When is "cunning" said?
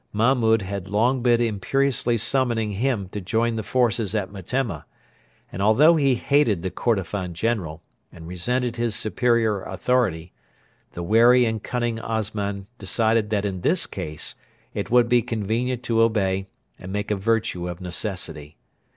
11.61-11.99